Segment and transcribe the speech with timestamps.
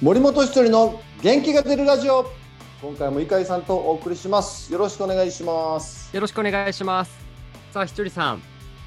[0.00, 2.24] 森本一人の元気が出るラジオ。
[2.80, 4.72] 今回も井上さんとお送りします。
[4.72, 6.14] よろしくお願いします。
[6.14, 7.10] よろしくお願いします。
[7.72, 8.42] さあひとりさん。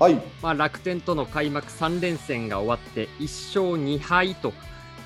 [0.00, 0.20] はい。
[0.42, 4.52] まあ、楽天との開幕3連戦が終わって1勝2敗と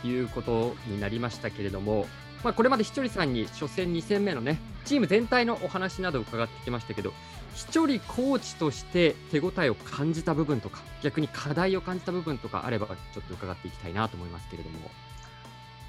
[0.02, 2.06] いうことになりましたけれども、
[2.42, 7.12] まあ、これまでひとりさんに初戦2戦目のねチーム全体のお話など伺ってきましたけど
[7.54, 14.90] 一人コーチとして手応えを感じた部分とか逆に課題を感じた部分とかあればちょっと伺っていきたいなと思いますけれども。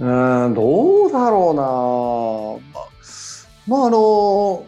[0.02, 2.82] うんどうだろうな。
[3.68, 4.66] まああの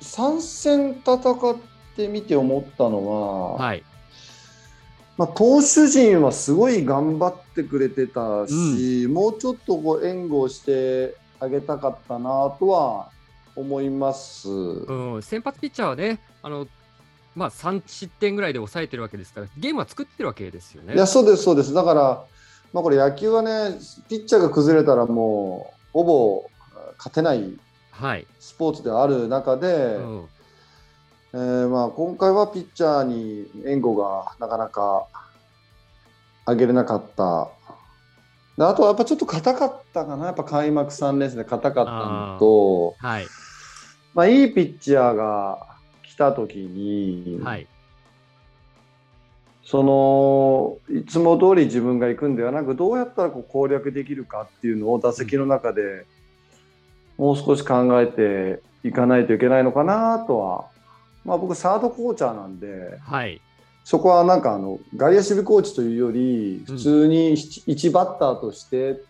[0.00, 1.56] 3戦戦っ
[1.96, 3.82] てみて思ったのは、はい。
[5.16, 13.08] まあ、投手陣はすごい頑張ってくれてたし、うん、もうちょっとこう援護してあげたかったなとは
[13.56, 16.68] 思います、うん、先発ピッチャーはねあの、
[17.34, 20.92] まあ、3失点ぐらいで抑えてるわけですからゲームは作ってるわけですよね。
[20.92, 21.72] いやそうですそうです。
[21.72, 22.24] だから
[22.72, 26.50] まあ、これ野球はねピッチャーが崩れたらもうほぼ
[26.98, 27.58] 勝てない
[28.38, 30.28] スポーツである中で、はいうん、
[31.32, 35.06] えー、まあ、今回はピッチャーに援護がなかなか
[36.46, 37.48] 上げれなかった。
[38.56, 43.26] であとはやっぱちょっと硬かったかな、やっぱ開幕3連戦で硬かったのと、はい、
[44.14, 47.66] まあ、いいピッチャーが来た時に、はい、
[49.66, 56.06] そのいつも通り自分が行くんではなくどうやったらこう攻略できるかっていうのを打席の中で
[57.18, 60.66] もう少し考えていかないといけないのかなとは、
[61.24, 63.40] まあ、僕サードコーチャーなんで、はい、
[63.82, 69.02] そこはなんかあの外野守備コーチというより普通に1バッターとしてって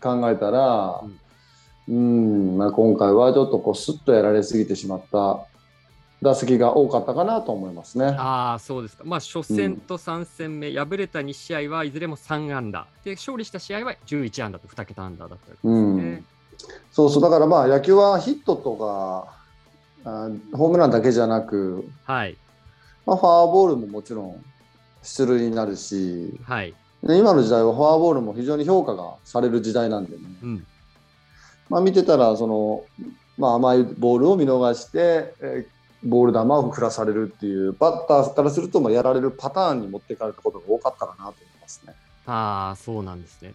[0.00, 1.00] 考えたら、
[1.88, 5.46] うん、まあ、今回はちょっとこうスッとやられすぎてしまった
[6.22, 8.04] 打席が多かったかなと思いますね。
[8.06, 9.02] ああ、そうですか。
[9.04, 12.86] まあ、初戦と3戦目、うん、敗れた2試合はいずれも3安打。
[13.04, 16.24] で、勝利した試合は11安打と2桁安打だったわけですね、うん。
[16.92, 19.42] そうそう、だからまあ、野球はヒットとか、
[20.04, 22.36] あホームランだけじゃなく、はい。
[23.04, 24.44] まあ、フォアボールももちろん
[25.02, 26.72] 出塁になるし、はい。
[27.02, 30.22] で今の時代はフォアボールも非常に評価がされる時代なんでね。
[30.44, 30.66] うん、
[31.68, 32.84] まあ、見てたら、その、
[33.36, 35.71] まあ、甘いボールを見逃して、えー
[36.04, 41.94] ボール球を振らされるっていうバッターからするとまあやられるパターンに持っていかれたことが多かったかなと思いますね。
[42.26, 43.54] ああそうなんですね。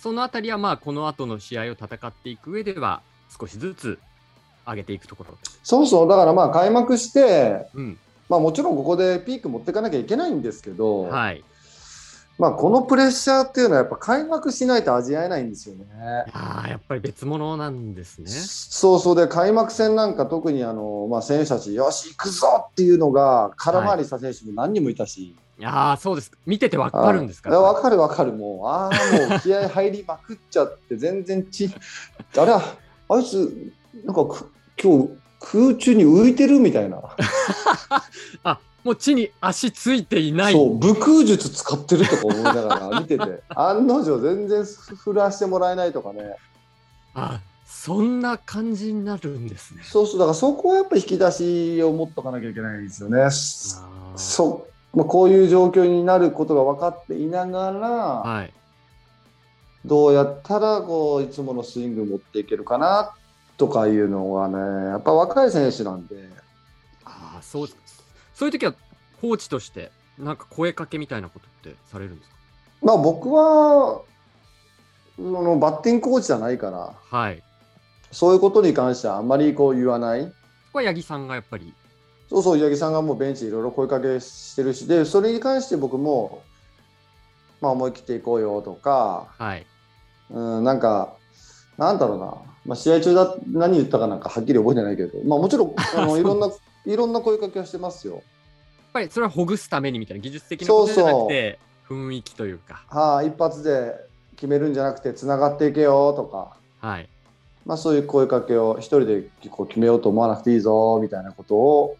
[0.00, 3.02] そのあたりはまあこの後の試合を戦っていく上では
[3.38, 3.98] 少しずつ
[4.66, 11.42] 上げていくところそうそうだからまあ開幕して、うん、まあもちろんここでピーク持っていかなきゃいけないんですけど、はい、
[12.38, 15.84] まあ、このプレッシャーっていうのはやっぱ開幕しないと味わえないんですよね。
[16.32, 18.30] あやっぱり別物なんですね。
[18.30, 25.34] そうそうで開幕戦なんか特にあの、まあ、選手たちよし行くぞっていうのが空回りした選手も何人もいたし。
[25.58, 31.68] はい、あそうです見ててわかるんですかわかるわかるもうああもう気合入りまくっちゃって全然ち
[32.36, 33.72] あれあいつ
[34.04, 34.22] なんか
[34.80, 35.08] 今日
[35.40, 37.00] 空中に浮いてるみたいな。
[38.44, 40.52] あ もう地に足ついていない。
[40.52, 43.42] そう武空術使ってるとか思いながら見てて。
[43.54, 46.36] 案の定全然振らしてもらえないとかね。
[47.14, 49.82] あそんな感じになるんですね。
[49.84, 53.28] そうそうだからそこはやっぱ引き出しを持っとかなきゃいけないですよね。
[54.16, 58.52] そう、まあ、こういう状況になることが分かっていながら、はい、
[59.84, 63.14] どうやったらこういつものスイング持っていけるかな
[63.56, 64.58] とかいうのはね
[64.90, 66.16] やっぱ若い選手なんで。
[67.04, 67.87] ああそうです
[68.38, 68.74] そういう時は
[69.20, 72.36] コーチとしてなんか声かけみたいなことってされるんですか？
[72.82, 74.02] まあ僕は
[75.16, 77.42] そのバッティングコーチじゃないから、はい、
[78.12, 80.32] そういうことに関してはあんまりこう言わない。
[80.72, 81.74] これ八木さんがやっぱり。
[82.28, 86.42] そうそう八木さんがもうベンチいろいろ声かけしてるしでそれに関して僕も、
[87.62, 89.66] まあ、思い切っていこうよとか、はい、
[90.30, 91.14] うんなんか
[91.78, 92.34] なんだろうな、
[92.66, 96.50] まあ、試合中だ何言ったかなんかはっきり覚えてないけど、まあ、もちろんあの いろんな
[96.92, 98.14] いろんな声かけはしてますよ。
[98.14, 98.22] やっ
[98.94, 102.82] ぱりそれはほぐすためにみたいな技術的なことじゃなくて雰囲気というか。
[102.88, 103.94] はあ、一発で
[104.36, 107.08] 決めるんじゃなくてつながっていけよとか、はい
[107.66, 111.96] まあ、そういう声かけを一人でこう決めようと思わなくていいぞみたいなことを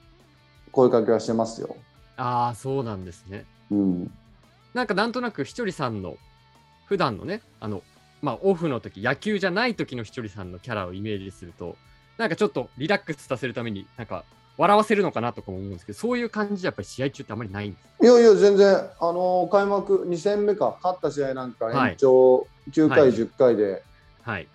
[0.72, 1.76] 声かけはしてますよ。
[2.16, 3.44] ああそうなんですね。
[3.70, 4.10] うん、
[4.72, 6.16] なんかなんとなくひとりさんの
[6.86, 7.82] 普段のねあの
[8.22, 11.76] まあオフの時野球じゃない時のひとりさんのキャラをイメージすると
[12.16, 14.24] なんかちょっとリラックスさせるためになんか
[14.58, 23.82] 笑わせるのかなとか思うんですけど、そういう感じでやっぱり試合中ってあまりないんですいやいや、全然、あの開幕2戦目か、勝った試合なんか延長9回、はい、10回で、
[24.22, 24.48] はい、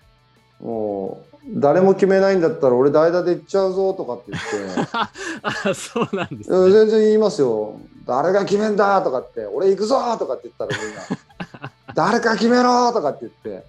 [0.60, 4.42] もう誰も決めないんだったら、俺、代打で行っちゃうぞとかって言っ
[4.84, 4.88] て、
[5.42, 11.70] あそうなんです、ね、全然言いますよ、誰が決めんだとかって、俺行くぞとかって言ったらみんな。
[11.94, 13.66] 誰か決めろとかって言って。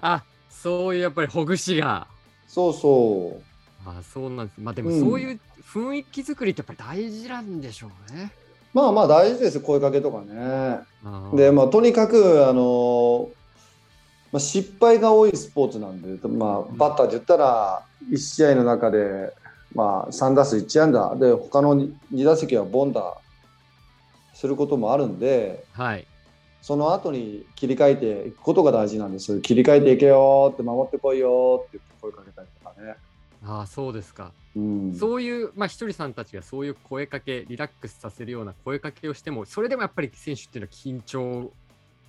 [0.00, 2.06] あそういうやっぱりほぐしが。
[2.48, 3.49] そうそう。
[3.86, 4.60] あそうなんです。
[4.60, 8.32] まあでもそういう雰囲気作りってやっぱり大事なんでしょうね。
[8.72, 10.80] まあまあ大事です声かけとかね。
[11.34, 13.30] でまあとにかくあの
[14.32, 19.32] まあ、失敗が多いスポーツなんで、まあ、バッターで言ったら1試合の中で、
[19.74, 23.18] まあ、3打数1安打で他の 2, 2打席は凡打
[24.34, 26.06] することもあるんで、はい、
[26.62, 31.78] その後に切り替えていくことが大事なんです切り替えていけよって守ってこいよって。
[33.44, 41.50] ああそうですか、うん、そういう、まあ、ひとりさんたちがそういう声かけリラックスさせるような声かけをしてもそれでもやっぱり選手っていうのは緊張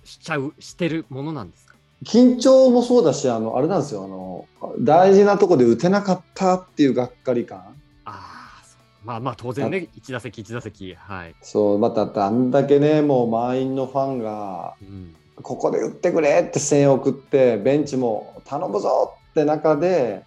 [0.04, 1.72] しちゃうしてるものなんですか？
[2.04, 4.04] 緊張もそうだしあのあれなんですよ。
[4.04, 4.48] あの
[4.80, 7.58] 大事なとこで打てなかったっていうがっかり感。
[7.58, 7.64] あ
[8.04, 8.62] あ
[9.04, 11.34] まあまあ当然ね1打席1打席はい。
[11.42, 20.24] そうまたあんだけねもう満員のファンが、うん、ここで打ってくれって声援を送ってベンチも頼むぞって中で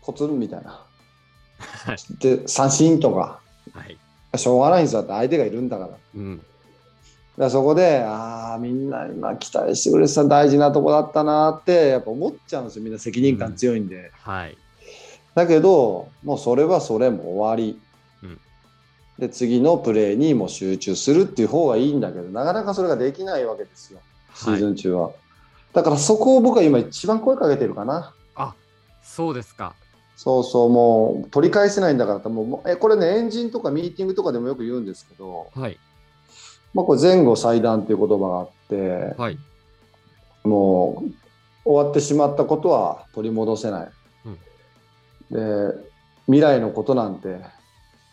[0.00, 0.84] コツンみたいな。
[2.20, 3.40] で三振とか、
[3.72, 5.90] はい、しょうがないんですよって相手がいるんだから。
[6.14, 6.42] うん、
[7.36, 13.96] だそこでああみんな今期待してくれてた大事なとこだったなってやっぱ思っちゃうんですよみんな責任感強いんで。
[13.96, 14.56] うん、はい、
[15.34, 17.80] だけどもうそれはそれも終わり。
[18.22, 18.40] うん、
[19.18, 24.00] で次のプレーにも集中するっていう方がいいんだけどなかなかそれができないわけですよ
[24.34, 25.02] シーズン中は。
[25.08, 25.14] はい、
[25.74, 28.14] だからそこを僕は今一番声かけてるかな。
[28.34, 28.54] あ
[29.02, 29.74] そうですか。
[30.22, 35.78] そうそう、もう取り返せないんだからもうえこれね、エンジンとかミーティングとかでもよく言うんですけど、はい
[36.74, 39.38] まあ、これ前後祭壇っていう言葉があって、はい、
[40.44, 41.10] もう
[41.64, 43.88] 終わってしまったことは取り戻せない。
[45.32, 45.74] うん、で
[46.26, 47.40] 未来のことなんて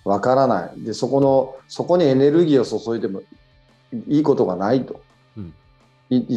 [0.05, 0.81] わからない。
[0.81, 3.21] で、そこの、そこにエネルギーを注いでも
[4.07, 5.01] いいことがないと。
[5.35, 5.53] うん、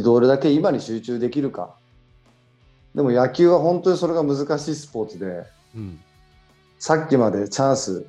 [0.03, 1.77] どれだけ今に集中できるか。
[2.93, 5.45] でも野球は本当にそれが難しいスポーツで、
[5.75, 6.01] うん、
[6.79, 8.07] さっきまでチャンス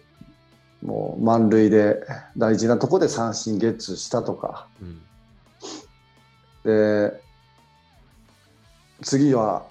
[0.82, 2.02] もう満塁で
[2.38, 5.02] 大事なとこで三振ゲッツしたとか、うん、
[6.64, 7.22] で
[9.04, 9.66] 次は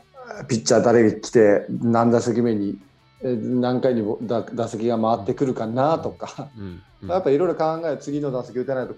[0.49, 2.79] ピッチャー誰が来て何打席目に
[3.22, 8.94] 何回にも打席が回ってくるかなとか、うんうん、やっぱいろいろ考え次の打席打たないと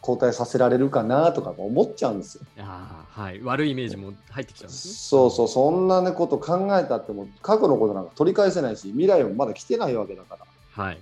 [0.00, 2.44] 交代させられるかなとか思っちゃうんですよ。
[2.60, 4.94] あはい、悪いイメージも入ってきちゃうんですね。
[4.94, 10.38] そうそうそんな、ね、こと考えたっても過去のことなんか取り返せないし未来もまだ来てないわけだか
[10.76, 11.00] ら、はい、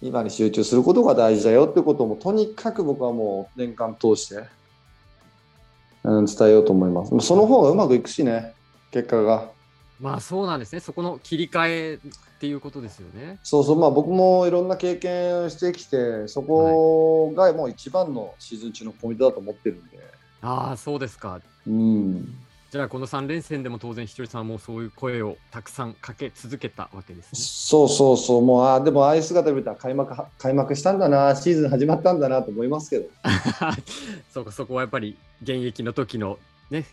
[0.00, 4.44] 今に集中することが大事だよってこともとにかく僕はもう年間通して、
[6.04, 7.26] うん、伝えようと思います。
[7.26, 8.54] その方がうまくいくしね
[8.92, 9.50] 結果が。
[10.00, 11.98] まあそうなんですね、そこの切り替えっ
[12.40, 13.38] ていうことですよね。
[13.42, 19.98] そうそう、まあ僕もいろんな経験してきて、そこがもう一番のシーズン中のポイントだと思ってるんで。
[19.98, 20.06] はい、
[20.42, 21.40] ああ、そうですか。
[21.66, 22.34] うん。
[22.70, 33.08] じゃあこの3連戦でも当然ひとりさんもそういう声をたくさんかけ続けたわけです、ね、そうそうそう、もうあでもああいう姿見たら開幕開幕したんだな、シーズン始まったんだなと思いますけど。
[34.32, 36.38] そうか、そこはやっぱり現役の時の
[36.70, 36.86] ね、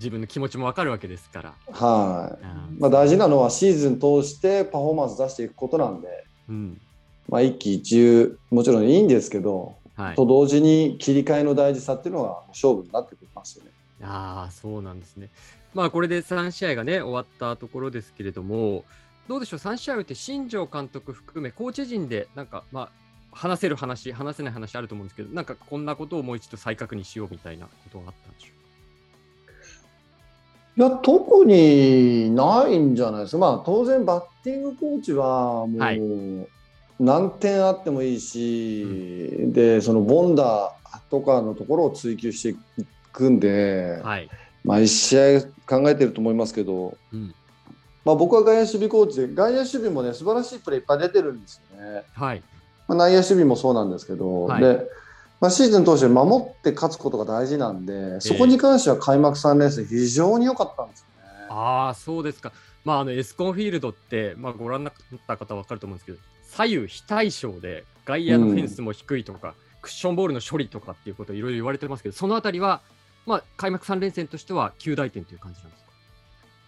[0.00, 1.54] 自分の気持ちも分かるわけですから。
[1.70, 6.80] はい、まあ、大事なのはシーズン通してパフォーマンス出していくことなんで、うん、
[7.28, 13.70] まあ、一喜一憂もちろんいいんですけど、はい、と同時に切り替えの大事さっていうのが勝負になってきますよね。
[14.02, 15.28] ああそうなんですね。
[15.74, 18.84] まあこれで3試合がね終わったところですけれども
[19.28, 22.88] どうでしょう？3試合って新庄監督含めコーチ陣でなんかまあ
[23.32, 28.59] 話せる話話せない話あると思うんですけどなんかこんなことをもう一度再確認しようみたいなことがあったんでしょう？
[30.80, 33.38] いや、特にないんじゃないですか。
[33.38, 36.48] まあ、当然、バッティングコーチは、もう、
[36.98, 38.82] 何点あってもいいし、
[39.40, 44.30] うん、で、そのボンダーとかのところを追求していくんで、はい、
[44.64, 47.34] まあ、1試合考えてると思いますけど、うん、
[48.06, 52.04] まあ、僕は外野守備コーチで、外野守備もね、素晴らしいプレーいっぱい出てるんですよね。
[52.14, 52.42] はい。
[52.88, 54.88] まあ、内野守備もそうなんですけど、はい、で
[55.40, 61.46] まあ、シーズン通して守って勝つことが大事なんで、そこに関しては開幕3連戦、非常に良かったんですよね。
[61.48, 62.52] ああ、そうですか。
[62.84, 64.94] まあ、あのエスコンフィールドって、まあ、ご覧になっ
[65.26, 72.82] た方は分かると思うんですけど、左右非対称で、外野のフェンスも低いとか、うん、クッションボールの処理とかっていうことをいろいろ言われてますけど、そのあたりは、
[73.26, 75.90] まあ、開幕3連戦としては9大点という感じなんですか？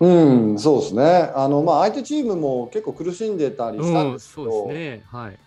[0.01, 0.09] う
[0.55, 1.31] ん、そうですね。
[1.35, 5.05] あのまあ、相手チームも結構苦しんでたりしたんですけど、うん、そうですね。
[5.07, 5.39] はい。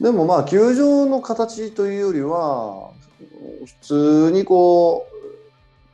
[0.00, 2.90] でもまあ球場の形というよりは
[3.66, 5.06] 普通にこ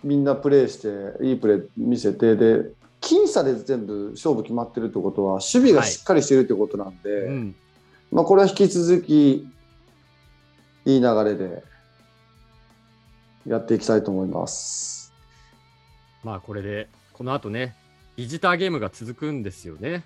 [0.05, 2.71] うみんなプレーしていいプレー見せてで
[3.01, 7.57] 僅差で全部勝負決まってるってことは守備がしっかりしてるってことなんで、はいうん、
[8.11, 9.47] まあ、これは引き続き
[10.85, 11.63] いい流れで
[13.47, 15.13] やっていきたいと思います。
[16.25, 17.77] まあこれで、この後ね、
[18.17, 20.05] ビジターゲームが続くんですよね。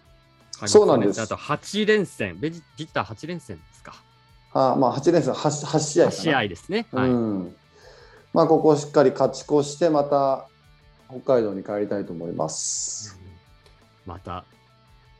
[0.66, 1.20] そうなんです。
[1.22, 3.58] あと8連戦、ビジター8連戦
[4.50, 4.72] ですか。
[4.72, 6.86] あまあ8連戦 8, 8試合8試合ですね。
[6.92, 7.54] はい、うん
[8.32, 10.46] まあ、ここをしっかり勝ち越して、また
[11.08, 13.18] 北海道に帰りたいと思います。
[14.06, 14.44] また、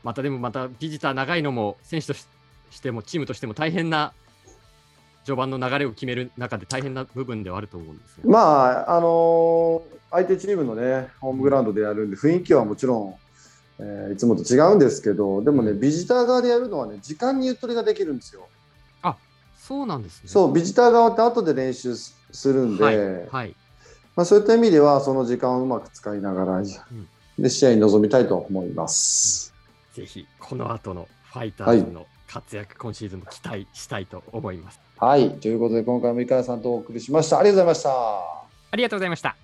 [0.03, 2.25] またでもまたビジター長いのも選手とし
[2.81, 4.13] てもチームとしても大変な
[5.25, 13.15] 序盤の流れを決める中で大変な部分ではあると思うんですまあ、あのー、相手チームのね、ホームグラウンドでやるんで、雰囲気はもちろん、
[13.79, 18.47] えー、いつもと違うんですけど、でもね、ビジター側でやるのはね、時間にゆとりができるんですよ。
[19.71, 20.29] あそうなんですね。
[20.29, 22.13] そう、ビジター側って後で練習す
[22.47, 23.55] るんで、はい、はい、
[24.15, 26.65] まあ、そういった意味では、その時間をうまく使いながら、うん、
[27.39, 29.53] で試合に臨みたいと思います。
[29.93, 34.79] ぜひ、この後のファイターズの活躍、はい、今シーズンも期待したいと思います。
[34.97, 37.39] はい、ということで、今回も井川さんとお送りしました。
[37.39, 37.89] ありがとうございました。
[37.91, 39.40] ありがとうございました。